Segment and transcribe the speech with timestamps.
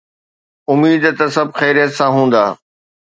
[0.71, 2.43] اميد ته سڀ خيريت سان هوندا.